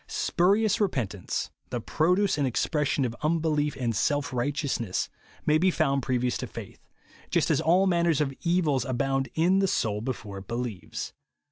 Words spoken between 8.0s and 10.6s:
of evils abound in the soul be fore it